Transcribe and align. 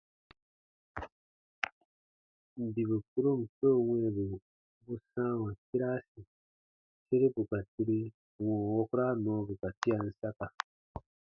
Bibu 2.73 2.95
kpuron 3.05 3.39
keu 3.57 3.77
wɛ̃ɛbu 3.87 4.23
bu 4.83 4.93
sãawa 5.11 5.49
tiraasi 5.67 6.19
sere 7.05 7.27
bù 7.33 7.41
ka 7.49 7.59
turi 7.73 7.99
wɔ̃ɔ 8.43 8.65
wukura 8.75 9.07
nɔɔbu 9.23 9.53
ka 9.61 9.69
tian 9.81 10.05
saka. 10.19 10.45